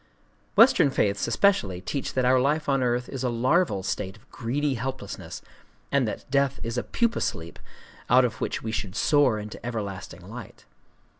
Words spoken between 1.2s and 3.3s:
especially teach that our life on earth is a